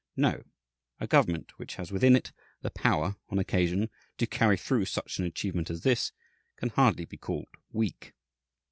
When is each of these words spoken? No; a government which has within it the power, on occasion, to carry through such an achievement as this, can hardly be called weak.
No; 0.17 0.41
a 0.99 1.05
government 1.05 1.59
which 1.59 1.75
has 1.75 1.91
within 1.91 2.15
it 2.15 2.31
the 2.63 2.71
power, 2.71 3.17
on 3.29 3.37
occasion, 3.37 3.91
to 4.17 4.25
carry 4.25 4.57
through 4.57 4.85
such 4.85 5.19
an 5.19 5.25
achievement 5.25 5.69
as 5.69 5.81
this, 5.83 6.11
can 6.55 6.69
hardly 6.69 7.05
be 7.05 7.17
called 7.17 7.49
weak. 7.71 8.15